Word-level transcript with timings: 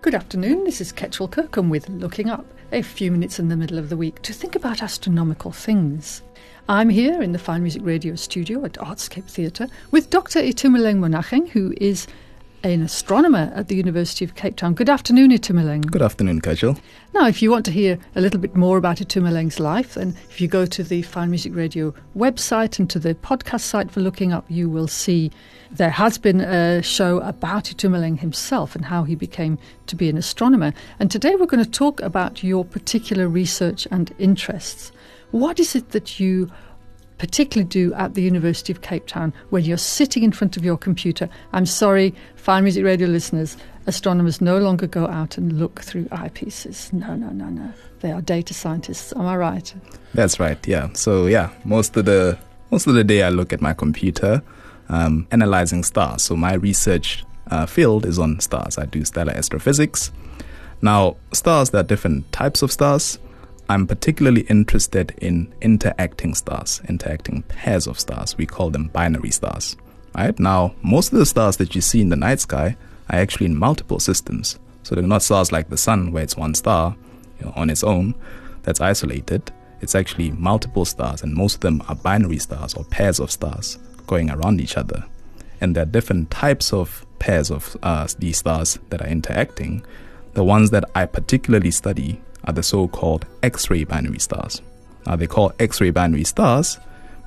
Good 0.00 0.14
afternoon, 0.14 0.62
this 0.62 0.80
is 0.80 0.92
Kechil 0.92 1.28
Kirkham 1.28 1.70
with 1.70 1.88
Looking 1.88 2.30
Up, 2.30 2.46
a 2.70 2.82
few 2.82 3.10
minutes 3.10 3.40
in 3.40 3.48
the 3.48 3.56
middle 3.56 3.78
of 3.78 3.88
the 3.88 3.96
week 3.96 4.22
to 4.22 4.32
think 4.32 4.54
about 4.54 4.80
astronomical 4.80 5.50
things. 5.50 6.22
I'm 6.68 6.88
here 6.88 7.20
in 7.20 7.32
the 7.32 7.38
Fine 7.38 7.62
Music 7.62 7.82
Radio 7.84 8.14
studio 8.14 8.64
at 8.64 8.74
Artscape 8.74 9.24
Theatre 9.24 9.66
with 9.90 10.08
Dr. 10.08 10.38
Itumeleng 10.38 11.00
Monageng, 11.00 11.48
who 11.48 11.74
is 11.78 12.06
an 12.74 12.82
astronomer 12.82 13.52
at 13.54 13.68
the 13.68 13.76
University 13.76 14.24
of 14.24 14.34
Cape 14.34 14.56
Town. 14.56 14.74
Good 14.74 14.88
afternoon, 14.88 15.30
Itumeleng. 15.30 15.90
Good 15.90 16.02
afternoon, 16.02 16.40
Kechil. 16.40 16.78
Now, 17.14 17.26
if 17.26 17.40
you 17.40 17.50
want 17.50 17.64
to 17.66 17.70
hear 17.70 17.98
a 18.14 18.20
little 18.20 18.40
bit 18.40 18.54
more 18.54 18.76
about 18.76 18.98
Itumeleng's 18.98 19.58
life, 19.58 19.94
then 19.94 20.16
if 20.30 20.40
you 20.40 20.48
go 20.48 20.66
to 20.66 20.82
the 20.82 21.02
Fine 21.02 21.30
Music 21.30 21.54
Radio 21.54 21.94
website 22.16 22.78
and 22.78 22.88
to 22.90 22.98
the 22.98 23.14
podcast 23.14 23.60
site 23.60 23.90
for 23.90 24.00
Looking 24.00 24.32
Up, 24.32 24.44
you 24.48 24.68
will 24.68 24.88
see 24.88 25.30
there 25.70 25.90
has 25.90 26.18
been 26.18 26.40
a 26.40 26.82
show 26.82 27.20
about 27.20 27.64
Itumeleng 27.64 28.18
himself 28.18 28.74
and 28.74 28.84
how 28.84 29.04
he 29.04 29.14
became 29.14 29.58
to 29.86 29.96
be 29.96 30.08
an 30.08 30.16
astronomer. 30.16 30.72
And 30.98 31.10
today 31.10 31.34
we're 31.36 31.46
going 31.46 31.64
to 31.64 31.70
talk 31.70 32.00
about 32.02 32.42
your 32.42 32.64
particular 32.64 33.28
research 33.28 33.86
and 33.90 34.14
interests. 34.18 34.92
What 35.30 35.60
is 35.60 35.74
it 35.74 35.90
that 35.90 36.18
you 36.18 36.50
particularly 37.18 37.68
do 37.68 37.92
at 37.94 38.14
the 38.14 38.22
University 38.22 38.72
of 38.72 38.80
Cape 38.80 39.06
Town 39.06 39.32
when 39.50 39.64
you're 39.64 39.76
sitting 39.76 40.22
in 40.22 40.32
front 40.32 40.56
of 40.56 40.64
your 40.64 40.76
computer. 40.76 41.28
I'm 41.52 41.66
sorry, 41.66 42.14
Fine 42.36 42.64
Music 42.64 42.84
Radio 42.84 43.08
listeners, 43.08 43.56
astronomers 43.86 44.40
no 44.40 44.58
longer 44.58 44.86
go 44.86 45.06
out 45.06 45.36
and 45.36 45.58
look 45.58 45.80
through 45.80 46.04
eyepieces. 46.06 46.92
No, 46.92 47.14
no, 47.14 47.30
no, 47.30 47.46
no. 47.46 47.72
They 48.00 48.12
are 48.12 48.22
data 48.22 48.54
scientists. 48.54 49.12
Am 49.16 49.26
I 49.26 49.36
right? 49.36 49.74
That's 50.14 50.38
right. 50.38 50.64
Yeah. 50.66 50.90
So 50.92 51.26
yeah, 51.26 51.50
most 51.64 51.96
of 51.96 52.04
the 52.04 52.38
most 52.70 52.86
of 52.86 52.94
the 52.94 53.04
day 53.04 53.22
I 53.22 53.30
look 53.30 53.52
at 53.52 53.60
my 53.60 53.74
computer, 53.74 54.42
um, 54.88 55.26
analyzing 55.30 55.82
stars. 55.82 56.22
So 56.22 56.36
my 56.36 56.54
research 56.54 57.24
uh, 57.50 57.66
field 57.66 58.04
is 58.04 58.18
on 58.18 58.40
stars. 58.40 58.78
I 58.78 58.84
do 58.84 59.04
stellar 59.04 59.32
astrophysics. 59.32 60.12
Now, 60.80 61.16
stars, 61.32 61.70
there 61.70 61.80
are 61.80 61.84
different 61.84 62.30
types 62.30 62.62
of 62.62 62.70
stars. 62.70 63.18
I'm 63.70 63.86
particularly 63.86 64.42
interested 64.42 65.14
in 65.18 65.52
interacting 65.60 66.34
stars, 66.34 66.80
interacting 66.88 67.42
pairs 67.42 67.86
of 67.86 68.00
stars. 68.00 68.36
We 68.38 68.46
call 68.46 68.70
them 68.70 68.88
binary 68.88 69.30
stars. 69.30 69.76
Right? 70.14 70.38
Now, 70.38 70.74
most 70.82 71.12
of 71.12 71.18
the 71.18 71.26
stars 71.26 71.58
that 71.58 71.74
you 71.74 71.82
see 71.82 72.00
in 72.00 72.08
the 72.08 72.16
night 72.16 72.40
sky 72.40 72.76
are 73.10 73.18
actually 73.18 73.46
in 73.46 73.56
multiple 73.56 74.00
systems. 74.00 74.58
So 74.84 74.94
they're 74.94 75.04
not 75.04 75.22
stars 75.22 75.52
like 75.52 75.68
the 75.68 75.76
sun, 75.76 76.12
where 76.12 76.22
it's 76.22 76.36
one 76.36 76.54
star 76.54 76.96
you 77.38 77.44
know, 77.44 77.52
on 77.56 77.68
its 77.68 77.84
own 77.84 78.14
that's 78.62 78.80
isolated. 78.80 79.52
It's 79.82 79.94
actually 79.94 80.30
multiple 80.32 80.86
stars, 80.86 81.22
and 81.22 81.34
most 81.34 81.56
of 81.56 81.60
them 81.60 81.82
are 81.88 81.94
binary 81.94 82.38
stars 82.38 82.72
or 82.72 82.84
pairs 82.84 83.20
of 83.20 83.30
stars 83.30 83.78
going 84.06 84.30
around 84.30 84.62
each 84.62 84.78
other. 84.78 85.04
And 85.60 85.76
there 85.76 85.82
are 85.82 85.86
different 85.86 86.30
types 86.30 86.72
of 86.72 87.04
pairs 87.18 87.50
of 87.50 87.76
uh, 87.82 88.08
these 88.18 88.38
stars 88.38 88.78
that 88.88 89.02
are 89.02 89.08
interacting. 89.08 89.84
The 90.32 90.42
ones 90.42 90.70
that 90.70 90.84
I 90.94 91.04
particularly 91.04 91.70
study 91.70 92.20
are 92.44 92.52
the 92.52 92.62
so 92.62 92.88
called 92.88 93.26
X 93.42 93.70
ray 93.70 93.84
binary 93.84 94.18
stars. 94.18 94.62
Now, 95.06 95.16
they 95.16 95.26
call 95.26 95.52
X 95.58 95.80
ray 95.80 95.90
binary 95.90 96.24
stars 96.24 96.78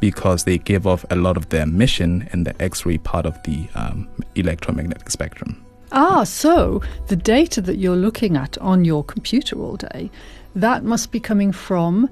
because 0.00 0.44
they 0.44 0.58
give 0.58 0.86
off 0.86 1.04
a 1.10 1.16
lot 1.16 1.36
of 1.36 1.48
their 1.50 1.62
emission 1.62 2.28
in 2.32 2.44
the 2.44 2.60
X 2.62 2.86
ray 2.86 2.98
part 2.98 3.26
of 3.26 3.40
the 3.44 3.68
um, 3.74 4.08
electromagnetic 4.34 5.10
spectrum. 5.10 5.64
Ah, 5.92 6.24
so 6.24 6.82
the 7.08 7.16
data 7.16 7.60
that 7.60 7.76
you're 7.76 7.96
looking 7.96 8.36
at 8.36 8.56
on 8.58 8.84
your 8.84 9.04
computer 9.04 9.58
all 9.58 9.76
day, 9.76 10.10
that 10.54 10.84
must 10.84 11.10
be 11.10 11.20
coming 11.20 11.52
from 11.52 12.08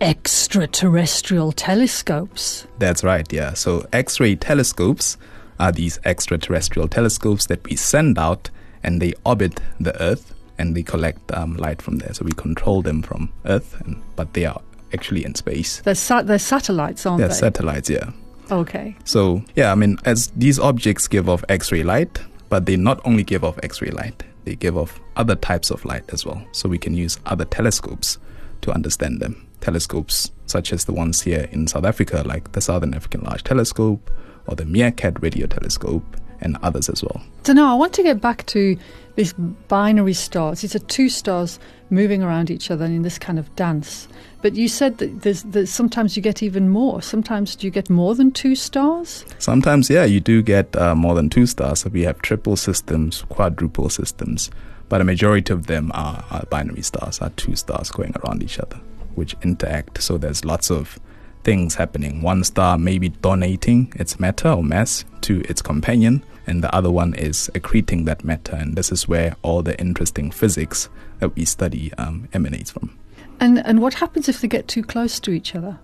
extraterrestrial 0.00 1.52
telescopes. 1.52 2.66
That's 2.78 3.04
right, 3.04 3.30
yeah. 3.32 3.54
So 3.54 3.86
X 3.92 4.20
ray 4.20 4.36
telescopes 4.36 5.16
are 5.58 5.72
these 5.72 5.98
extraterrestrial 6.04 6.88
telescopes 6.88 7.46
that 7.46 7.64
we 7.64 7.76
send 7.76 8.18
out 8.18 8.50
and 8.82 9.00
they 9.00 9.14
orbit 9.24 9.60
the 9.78 10.00
Earth 10.02 10.34
and 10.62 10.76
they 10.76 10.82
collect 10.82 11.30
um, 11.32 11.56
light 11.56 11.82
from 11.82 11.98
there. 11.98 12.14
So 12.14 12.24
we 12.24 12.32
control 12.32 12.82
them 12.82 13.02
from 13.02 13.30
Earth, 13.44 13.78
and, 13.80 14.00
but 14.16 14.32
they 14.32 14.46
are 14.46 14.62
actually 14.94 15.24
in 15.24 15.34
space. 15.34 15.80
They're, 15.80 15.94
sa- 15.94 16.22
they're 16.22 16.38
satellites, 16.38 17.04
aren't 17.04 17.18
they're 17.18 17.28
they? 17.28 17.34
satellites, 17.34 17.90
yeah. 17.90 18.10
Okay. 18.50 18.96
So, 19.04 19.42
yeah, 19.56 19.72
I 19.72 19.74
mean, 19.74 19.98
as 20.04 20.28
these 20.36 20.58
objects 20.58 21.08
give 21.08 21.28
off 21.28 21.44
X 21.48 21.72
ray 21.72 21.82
light, 21.82 22.20
but 22.48 22.66
they 22.66 22.76
not 22.76 23.00
only 23.04 23.24
give 23.24 23.44
off 23.44 23.58
X 23.62 23.82
ray 23.82 23.90
light, 23.90 24.22
they 24.44 24.54
give 24.54 24.76
off 24.76 25.00
other 25.16 25.34
types 25.34 25.70
of 25.70 25.84
light 25.84 26.04
as 26.12 26.24
well. 26.24 26.42
So 26.52 26.68
we 26.68 26.78
can 26.78 26.94
use 26.94 27.18
other 27.26 27.44
telescopes 27.44 28.18
to 28.60 28.70
understand 28.72 29.20
them. 29.20 29.46
Telescopes 29.60 30.30
such 30.46 30.72
as 30.72 30.84
the 30.84 30.92
ones 30.92 31.22
here 31.22 31.48
in 31.50 31.66
South 31.66 31.84
Africa, 31.84 32.22
like 32.26 32.52
the 32.52 32.60
Southern 32.60 32.94
African 32.94 33.22
Large 33.22 33.44
Telescope 33.44 34.10
or 34.46 34.54
the 34.56 34.64
MeerKAT 34.64 35.22
Radio 35.22 35.46
Telescope, 35.46 36.04
and 36.42 36.58
others 36.62 36.88
as 36.88 37.02
well. 37.02 37.22
So 37.44 37.52
now 37.52 37.72
I 37.72 37.76
want 37.76 37.92
to 37.94 38.02
get 38.02 38.20
back 38.20 38.44
to 38.46 38.76
these 39.14 39.32
binary 39.68 40.14
stars. 40.14 40.62
These 40.62 40.74
are 40.74 40.80
two 40.80 41.08
stars 41.08 41.58
moving 41.90 42.22
around 42.22 42.50
each 42.50 42.70
other 42.70 42.86
in 42.86 43.02
this 43.02 43.18
kind 43.18 43.38
of 43.38 43.54
dance. 43.56 44.08
But 44.40 44.54
you 44.54 44.68
said 44.68 44.98
that 44.98 45.22
there's, 45.22 45.42
there's 45.44 45.70
sometimes 45.70 46.16
you 46.16 46.22
get 46.22 46.42
even 46.42 46.68
more. 46.68 47.02
Sometimes 47.02 47.54
do 47.54 47.66
you 47.66 47.70
get 47.70 47.90
more 47.90 48.14
than 48.14 48.32
two 48.32 48.54
stars? 48.54 49.24
Sometimes, 49.38 49.90
yeah, 49.90 50.04
you 50.04 50.18
do 50.18 50.42
get 50.42 50.74
uh, 50.76 50.94
more 50.94 51.14
than 51.14 51.28
two 51.28 51.46
stars. 51.46 51.80
So 51.80 51.90
we 51.90 52.02
have 52.02 52.20
triple 52.22 52.56
systems, 52.56 53.24
quadruple 53.28 53.88
systems, 53.90 54.50
but 54.88 55.00
a 55.00 55.04
majority 55.04 55.52
of 55.52 55.66
them 55.66 55.92
are, 55.94 56.24
are 56.30 56.44
binary 56.46 56.82
stars, 56.82 57.20
are 57.20 57.30
two 57.30 57.54
stars 57.54 57.90
going 57.90 58.14
around 58.24 58.42
each 58.42 58.58
other, 58.58 58.80
which 59.14 59.36
interact. 59.42 60.02
So 60.02 60.18
there's 60.18 60.44
lots 60.44 60.70
of 60.70 60.98
things 61.44 61.74
happening. 61.74 62.22
One 62.22 62.42
star 62.44 62.78
may 62.78 62.98
be 62.98 63.10
donating 63.10 63.92
its 63.96 64.18
matter 64.18 64.48
or 64.48 64.64
mass 64.64 65.04
to 65.22 65.40
its 65.48 65.62
companion, 65.62 66.24
and 66.46 66.62
the 66.62 66.74
other 66.74 66.90
one 66.90 67.14
is 67.14 67.50
accreting 67.54 68.04
that 68.06 68.24
matter. 68.24 68.56
And 68.56 68.76
this 68.76 68.92
is 68.92 69.08
where 69.08 69.36
all 69.42 69.62
the 69.62 69.78
interesting 69.80 70.30
physics 70.30 70.88
that 71.20 71.34
we 71.34 71.44
study 71.44 71.92
um, 71.94 72.28
emanates 72.32 72.70
from. 72.70 72.98
And 73.40 73.58
and 73.66 73.80
what 73.80 73.94
happens 73.94 74.28
if 74.28 74.40
they 74.40 74.48
get 74.48 74.68
too 74.68 74.82
close 74.82 75.18
to 75.20 75.30
each 75.30 75.54
other? 75.54 75.78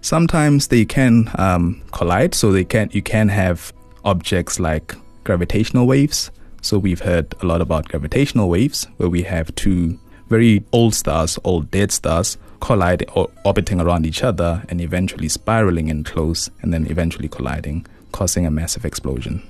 Sometimes 0.00 0.68
they 0.68 0.84
can 0.84 1.30
um, 1.38 1.82
collide, 1.92 2.34
so 2.34 2.52
they 2.52 2.64
can 2.64 2.90
you 2.92 3.02
can 3.02 3.28
have 3.28 3.72
objects 4.04 4.60
like 4.60 4.94
gravitational 5.24 5.86
waves. 5.86 6.30
So 6.60 6.78
we've 6.78 7.00
heard 7.00 7.34
a 7.40 7.46
lot 7.46 7.60
about 7.60 7.88
gravitational 7.88 8.48
waves, 8.48 8.86
where 8.96 9.08
we 9.08 9.22
have 9.22 9.54
two 9.54 9.98
very 10.28 10.62
old 10.72 10.94
stars, 10.94 11.38
old 11.44 11.70
dead 11.70 11.92
stars, 11.92 12.36
colliding 12.60 13.08
or 13.10 13.30
orbiting 13.44 13.80
around 13.80 14.06
each 14.06 14.22
other 14.22 14.62
and 14.68 14.80
eventually 14.80 15.28
spiraling 15.28 15.88
in 15.88 16.04
close 16.04 16.50
and 16.62 16.72
then 16.72 16.86
eventually 16.90 17.28
colliding, 17.28 17.86
causing 18.12 18.46
a 18.46 18.50
massive 18.50 18.84
explosion. 18.84 19.42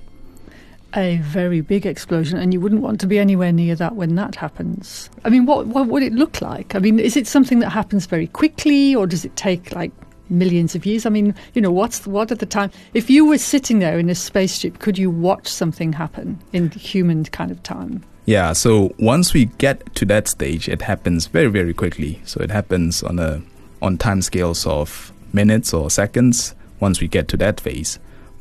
A 0.95 1.19
very 1.19 1.61
big 1.61 1.85
explosion, 1.85 2.39
and 2.39 2.53
you 2.53 2.61
wouldn't 2.61 2.81
want 2.81 2.99
to 3.01 3.07
be 3.07 3.19
anywhere 3.19 3.53
near 3.53 3.75
that 3.75 3.95
when 3.95 4.15
that 4.15 4.35
happens. 4.35 5.11
I 5.25 5.29
mean, 5.29 5.45
what 5.45 5.67
what 5.67 5.87
would 5.87 6.03
it 6.03 6.15
look 6.15 6.41
like? 6.41 6.75
I 6.75 6.79
mean, 6.79 6.99
is 6.99 7.17
it 7.17 7.27
something 7.27 7.59
that 7.59 7.71
happens 7.71 8.07
very 8.07 8.27
quickly, 8.27 8.95
or 8.95 9.07
does 9.07 9.25
it 9.25 9.37
take 9.37 9.75
like 9.75 9.93
millions 10.31 10.75
of 10.75 10.87
years? 10.87 11.05
I 11.05 11.11
mean, 11.11 11.35
you 11.53 11.61
know, 11.61 11.71
what's 11.71 12.07
what 12.07 12.33
at 12.33 12.39
the 12.39 12.47
time? 12.47 12.71
If 12.95 13.11
you 13.11 13.27
were 13.27 13.39
sitting 13.39 13.81
there 13.81 13.99
in 13.99 14.09
a 14.09 14.15
spaceship, 14.15 14.79
could 14.79 14.97
you 14.97 15.11
watch 15.11 15.47
something 15.49 15.93
happen 15.93 16.39
in 16.55 16.71
human 16.71 17.25
kind 17.25 17.51
of 17.51 17.63
time? 17.63 18.03
Yeah, 18.25 18.53
so 18.53 18.93
once 18.99 19.33
we 19.33 19.47
get 19.47 19.95
to 19.95 20.05
that 20.07 20.29
stage, 20.29 20.69
it 20.69 20.83
happens 20.83 21.27
very, 21.27 21.49
very 21.49 21.73
quickly. 21.73 22.21
So 22.25 22.41
it 22.41 22.51
happens 22.51 23.03
on 23.03 23.19
a 23.19 23.43
on 23.81 23.97
time 23.99 24.23
scales 24.23 24.67
of 24.67 25.13
minutes 25.33 25.73
or 25.73 25.91
seconds 25.91 26.55
once 26.81 27.01
we 27.01 27.09
get 27.09 27.29
to 27.29 27.37
that 27.39 27.61
phase. 27.61 27.99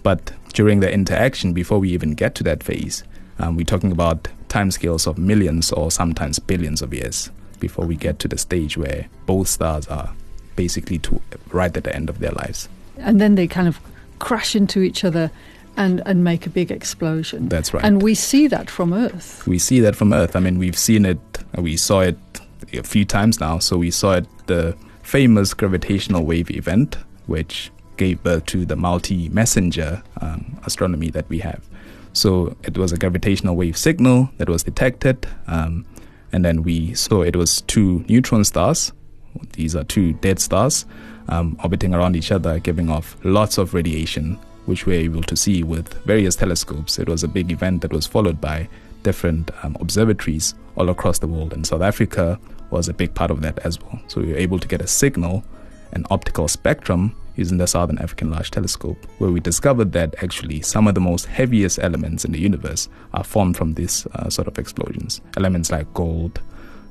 But 0.07 0.31
during 0.53 0.79
the 0.79 0.90
interaction, 0.90 1.51
before 1.51 1.79
we 1.79 1.90
even 1.90 2.13
get 2.13 2.34
to 2.35 2.44
that 2.45 2.63
phase, 2.63 3.03
um, 3.40 3.57
we're 3.57 3.66
talking 3.66 3.91
about 3.91 4.29
timescales 4.47 5.06
of 5.06 5.18
millions 5.18 5.69
or 5.73 5.91
sometimes 5.91 6.40
billions 6.40 6.81
of 6.81 6.94
years 6.94 7.29
before 7.59 7.85
we 7.85 7.97
get 7.97 8.17
to 8.19 8.29
the 8.29 8.38
stage 8.38 8.78
where 8.78 9.09
both 9.26 9.49
stars 9.49 9.85
are 9.87 10.14
basically 10.55 10.97
to, 10.99 11.22
right 11.52 11.76
at 11.76 11.84
the 11.84 11.93
end 11.93 12.09
of 12.09 12.20
their 12.20 12.32
lives. 12.32 12.70
And 12.96 13.20
then 13.20 13.35
they 13.35 13.47
kind 13.47 13.67
of 13.67 13.82
crash 14.20 14.55
into 14.55 14.79
each 14.79 15.03
other 15.03 15.29
and, 15.76 16.02
and 16.05 16.23
make 16.23 16.46
a 16.46 16.49
big 16.49 16.72
explosion. 16.72 17.49
That's 17.49 17.73
right. 17.73 17.84
And 17.84 18.02
we 18.02 18.16
see 18.16 18.47
that 18.47 18.70
from 18.70 18.93
Earth. 18.93 19.46
We 19.46 19.59
see 19.59 19.82
that 19.82 19.97
from 19.97 20.14
Earth. 20.14 20.37
I 20.37 20.40
mean, 20.40 20.58
we've 20.58 20.79
seen 20.79 21.05
it, 21.05 21.20
we 21.58 21.76
saw 21.76 21.99
it 21.99 22.17
a 22.72 22.84
few 22.84 23.03
times 23.03 23.41
now. 23.41 23.59
So 23.59 23.78
we 23.78 23.91
saw 23.91 24.14
it, 24.14 24.28
the 24.46 24.73
famous 25.03 25.53
gravitational 25.53 26.23
wave 26.23 26.49
event, 26.49 26.96
which 27.26 27.72
gave 27.97 28.23
birth 28.23 28.46
to 28.47 28.66
the 28.66 28.76
multi 28.76 29.29
messenger 29.29 30.02
um, 30.22 30.59
astronomy 30.66 31.09
that 31.11 31.28
we 31.29 31.40
have. 31.40 31.61
So 32.14 32.55
it 32.64 32.78
was 32.78 32.91
a 32.91 32.97
gravitational 32.97 33.55
wave 33.55 33.78
signal 33.78 34.29
that 34.38 34.49
was 34.49 34.64
detected, 34.64 35.28
um, 35.47 35.85
and 36.32 36.44
then 36.44 36.64
we 36.64 36.94
saw 36.94 37.22
it 37.22 37.35
was 37.35 37.61
two 37.61 38.03
neutron 38.09 38.44
stars. 38.44 38.91
These 39.53 39.76
are 39.76 39.84
two 39.84 40.14
dead 40.14 40.40
stars 40.40 40.85
um, 41.29 41.58
orbiting 41.64 41.94
around 41.94 42.16
each 42.16 42.32
other, 42.32 42.59
giving 42.59 42.90
off 42.90 43.16
lots 43.23 43.58
of 43.58 43.73
radiation, 43.73 44.40
which 44.66 44.85
we 44.85 44.94
were 44.94 45.03
able 45.03 45.23
to 45.23 45.35
see 45.35 45.64
with 45.64 45.94
various 46.05 46.35
telescopes. 46.35 46.97
It 46.97 47.08
was 47.08 47.23
a 47.23 47.28
big 47.28 47.52
event 47.52 47.82
that 47.82 47.94
was 47.94 48.08
followed 48.08 48.41
by 48.41 48.67
different 49.03 49.52
um, 49.64 49.78
observatories 49.79 50.55
all 50.76 50.90
across 50.90 51.20
the 51.20 51.28
world, 51.28 51.53
and 51.53 51.67
South 51.67 51.82
Africa 51.82 52.40
was 52.72 52.90
a 52.90 52.94
big 52.94 53.14
part 53.14 53.32
of 53.32 53.41
that 53.41 53.59
as 53.59 53.79
well. 53.79 53.99
So 54.08 54.22
we 54.22 54.32
were 54.32 54.38
able 54.38 54.59
to 54.59 54.67
get 54.67 54.82
a 54.82 54.88
signal 54.88 55.44
an 55.94 56.05
optical 56.09 56.47
spectrum 56.47 57.16
using 57.37 57.57
the 57.57 57.67
Southern 57.67 57.97
African 57.99 58.31
Large 58.31 58.51
Telescope, 58.51 59.05
where 59.19 59.31
we 59.31 59.39
discovered 59.39 59.93
that 59.93 60.16
actually 60.23 60.61
some 60.61 60.87
of 60.87 60.95
the 60.95 61.01
most 61.01 61.25
heaviest 61.25 61.79
elements 61.79 62.25
in 62.25 62.31
the 62.31 62.39
universe 62.39 62.89
are 63.13 63.23
formed 63.23 63.55
from 63.55 63.75
these 63.75 64.05
uh, 64.07 64.29
sort 64.29 64.47
of 64.47 64.59
explosions. 64.59 65.22
Elements 65.37 65.72
like 65.72 65.91
gold, 65.93 66.41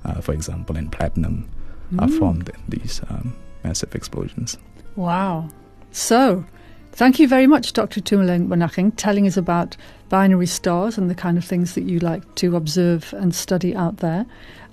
uh, 0.05 0.21
for 0.21 0.33
example, 0.33 0.77
and 0.77 0.91
platinum 0.91 1.49
mm. 1.93 2.01
are 2.01 2.19
formed 2.19 2.49
in 2.49 2.61
these 2.69 3.01
um, 3.11 3.35
massive 3.65 3.95
explosions. 3.95 4.57
Wow. 4.95 5.49
So, 5.91 6.45
thank 6.93 7.19
you 7.19 7.29
very 7.29 7.47
much, 7.47 7.73
Dr. 7.73 8.01
Itumeleng 8.01 8.49
Monageng, 8.49 8.93
telling 8.97 9.27
us 9.27 9.37
about 9.37 9.77
binary 10.09 10.47
stars 10.47 10.97
and 10.97 11.11
the 11.11 11.15
kind 11.15 11.37
of 11.37 11.45
things 11.45 11.75
that 11.75 11.85
you 11.85 11.99
like 11.99 12.35
to 12.37 12.57
observe 12.57 13.13
and 13.15 13.35
study 13.35 13.75
out 13.75 13.99
there. 13.99 14.25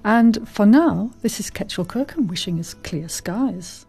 And 0.05 0.47
for 0.47 0.65
now, 0.65 1.11
this 1.21 1.39
is 1.39 1.49
Kechil 1.49 1.87
Kirkham 1.87 2.27
wishing 2.27 2.59
us 2.59 2.73
clear 2.73 3.07
skies. 3.07 3.85